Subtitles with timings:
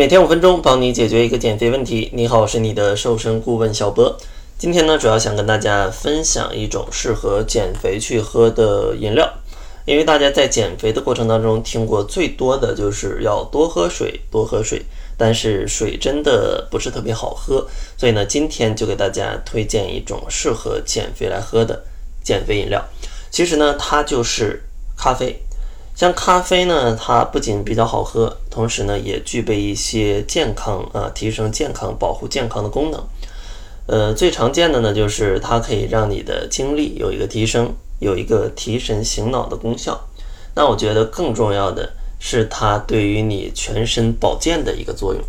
[0.00, 2.08] 每天五分钟，帮你解决一个减肥问题。
[2.14, 4.16] 你好，我是你的瘦身顾问小波。
[4.56, 9.30] 今天呢，主要想跟大家分享一种适合减肥去喝的饮料。
[9.84, 14.82] 因为大家在减肥的过程当中听过最多的就是要多喝水，多喝水。
[15.18, 21.78] 但是水真的不是特别好喝，所以呢，今天就给大家推荐一种适合减肥来喝的
[22.24, 22.82] 减肥饮料。
[23.30, 24.62] 其实呢，它就是
[24.96, 25.38] 咖啡。
[25.94, 33.02] 像咖啡呢，它不仅比较好喝，同时呢也具备一些健康啊、提升健康、保护健康的功能。
[33.86, 40.08] 呃，最常见的呢就是它可以让你的精力有一个提升，有一个提神醒脑的功效。
[40.54, 45.22] 那我觉得更重要的是它对于你全身保健的一个作用。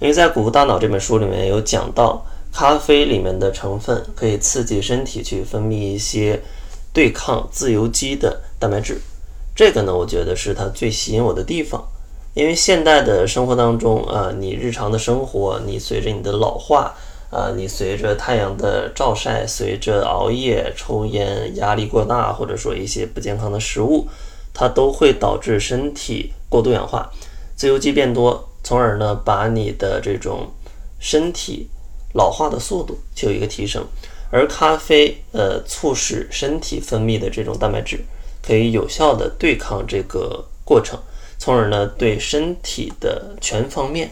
[0.00, 6.42] 因为在《谷物大脑》这本书里面有讲到，咖啡里面的成分可以刺激身体去分泌一些
[6.92, 9.00] 对抗自由基的蛋白质。
[9.54, 11.82] 这个呢，我觉得是它最吸引我的地方，
[12.34, 16.92] 因为现代的生活当中啊，你日常的生活，你随着你的老化
[17.30, 24.08] 啊，你随着太阳的照晒，随着熬夜、抽烟、压力过大，或者说一些不健康的食物，
[24.52, 27.08] 它都会导致身体过度氧化，
[27.54, 30.50] 自由基变多，从而呢，把你的这种
[30.98, 31.68] 身体
[32.14, 33.86] 老化的速度就有一个提升，
[34.32, 38.04] 而咖啡呃，促使身体分泌的这种蛋白质。
[38.46, 40.98] 可以有效的对抗这个过程，
[41.38, 44.10] 从而呢对身体的全方面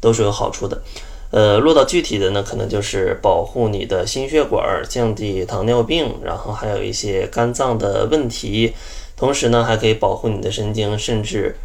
[0.00, 0.82] 都是有好处的。
[1.30, 8.72] 呃，落到具体的呢，可能就是保护你的心血管，降低糖尿病，然后还有一些肝脏的问题，
[9.16, 11.56] 同时呢还可以保护你的神经，甚至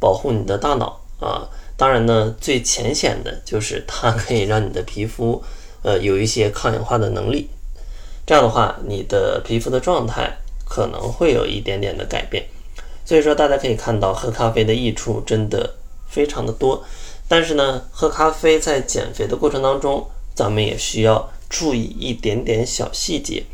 [0.00, 1.48] 保护你的大脑啊。
[1.76, 5.42] 当然呢，最浅显的就是它可以让你的皮肤
[5.82, 7.48] 呃有一些抗氧化的能力，
[8.26, 10.38] 这样的话，你的皮肤的状态。
[10.64, 12.42] 可能会有一点点的改变，
[13.04, 15.74] 所以说大家可以看到喝咖啡的益处真的
[16.08, 16.84] 非常的多。
[17.28, 23.44] 但是呢，喝咖啡在减肥的过程当中，咱们也需要注意一点点小细节，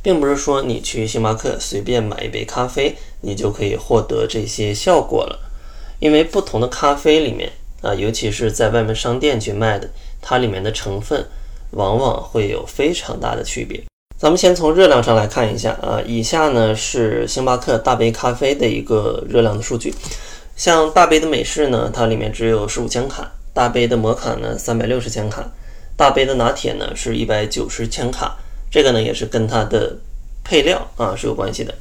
[0.00, 5.40] 并不是说你去星巴克随便买一杯咖啡，你就可以获得这些效果了。
[5.98, 7.50] 因为不同的咖啡里面
[7.82, 9.90] 啊，尤其是在外面商店去卖的，
[10.20, 11.26] 它里面的成分
[11.70, 13.82] 往往会有非常大的区别。
[14.16, 19.92] 咱们先从热量上来看一下啊，以下呢是星巴克大杯咖啡的一个热量的数据。
[20.56, 25.42] 像大杯的美式呢，它里面只有十五千卡；大杯的摩卡呢，三百六十千卡；
[25.96, 28.36] 大杯的拿铁呢，是一百九十千卡。
[28.70, 29.96] 这个呢也是跟它的
[30.44, 31.74] 配料啊是有关系的。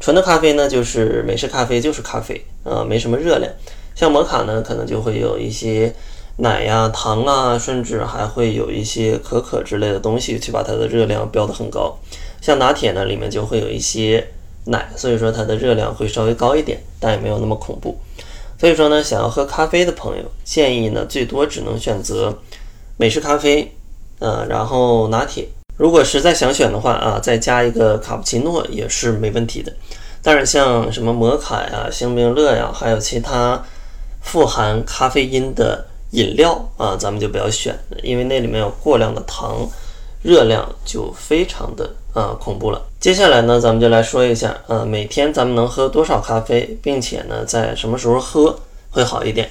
[0.00, 3.52] 纯的咖啡呢，就是美式咖啡就是咖啡啊，没什么热量。
[3.94, 5.94] 像摩卡呢，可能就会有一些。
[6.38, 11.96] 奶呀、糖啊，甚至还会有一些可可之类的东西，去把它的热量标得很高。
[12.42, 14.22] 像拿铁呢，里面就会有一些
[14.66, 17.98] 奶，所以说它的热量会稍微高一点，但也没有那么恐怖。
[18.58, 22.36] 所以说呢，想要喝咖啡的朋友，建议呢最多只能选择
[22.98, 23.74] 美式咖啡，
[24.18, 25.48] 呃，然后拿铁。
[25.78, 29.72] 如果实在想选的话啊，再加一个卡布奇诺也是没问题的。
[30.22, 33.64] 但是像什么摩卡呀、星冰乐呀，还有其他
[34.20, 35.86] 富含咖啡因的。
[36.16, 39.68] 饮料啊，咱们就不要选，因为那里面有过量的糖，
[40.22, 42.80] 热量就非常的啊恐怖了。
[42.98, 48.58] 接下来呢，咱们就来说一下，呃，每天咱们能喝多少咖啡，并且呢，在什么时候喝
[48.90, 49.50] 会好一点。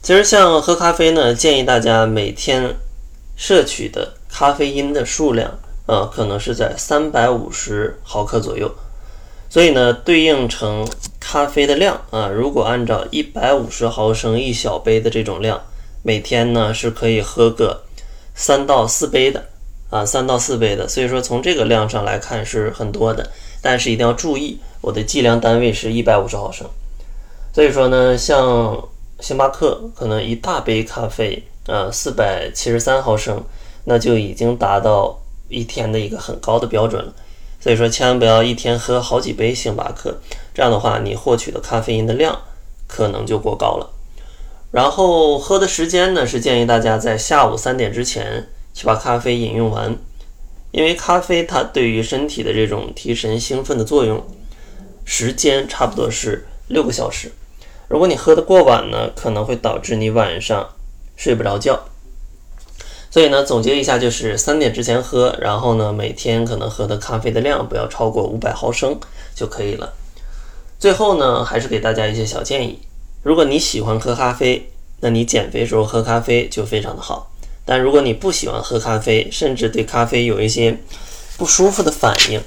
[0.00, 2.76] 其实像喝咖啡呢，建议大家每天
[3.34, 8.72] 摄取的咖啡因的数量，呃，可能是在三百五十毫克左右。
[9.50, 10.88] 所以呢，对应成
[11.20, 15.60] 咖啡的量啊，如果按照一百五十毫升一小杯的这种量，
[16.02, 17.82] 每天呢是可以喝个
[18.34, 19.44] 三到四杯的
[19.90, 20.88] 啊，三到四杯的。
[20.88, 23.30] 所以说从这个量上来看是很多的，
[23.60, 26.66] 但是一定要注意，我的计量单位是一百五十毫升。
[27.54, 28.88] 所以说呢，像
[29.20, 33.42] 星巴克可能一大杯咖啡啊，四百七十三毫升，
[33.84, 37.12] 那就已经达到一天的一个很高的标准了。
[37.60, 40.18] 所以说，千万不要一天喝好几杯星巴克，
[40.52, 42.36] 这样的话，你获取的咖啡因的量
[42.88, 43.88] 可能就过高了。
[44.72, 49.96] 然后喝的时间呢，是建议大家在下午三点之前去把咖啡饮用完，
[50.70, 54.24] 因为咖啡它对于身体的这种提神兴奋的作用，
[55.04, 57.30] 时间差不多是六个小时。
[57.88, 60.66] 如果你喝的过晚呢，可能会导致你晚上
[61.16, 61.78] 睡不着觉。
[63.10, 68.98] 所以呢，总结一下就是三点之前喝，然后呢，每天可能喝的咖啡的量不要超过五百毫升
[69.34, 69.92] 就可以了。
[70.78, 72.78] 最后呢，还是给大家一些小建议：
[73.22, 74.70] 如果你喜欢喝咖啡，
[75.00, 77.30] 那你减肥时候喝咖啡就非常的好；
[77.64, 80.76] 但如果你不喜欢喝咖啡，甚至对咖啡有一些
[81.36, 82.40] 不舒服的反应，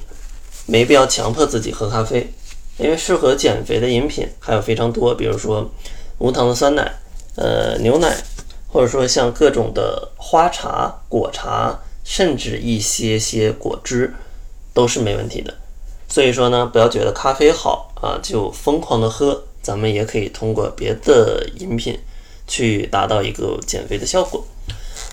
[0.66, 2.30] 没必要强迫自己喝咖啡，
[2.76, 5.70] 因为适合减肥的饮品还有非常多，比如说
[6.18, 6.92] 无糖的酸奶、
[7.36, 8.14] 呃牛奶，
[8.68, 14.14] 或者说像各种的花茶、果茶，甚至一些些果汁，
[14.74, 15.54] 都是没问题的。
[16.08, 21.98] 所以说呢，不要觉得咖啡好啊就疯狂的喝，咱们也可以通过别的饮品
[22.46, 24.46] 去达到一个减肥的效果。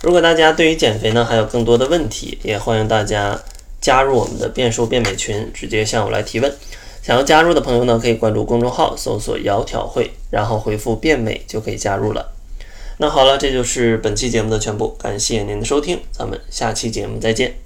[0.03, 3.41] 如果大家对于减肥呢还有更多的问题，也欢迎大家
[3.81, 6.53] 加入我们的变瘦变美群，直接向我来提问。
[7.01, 12.31] 想要加入的朋友呢，可以关注公众号，搜索“窈窕会”，然后回复“变美”就可以加入了。
[12.99, 17.62] 那好了，这就是本期节目的全部，感谢您的收听，咱们下期节目再见。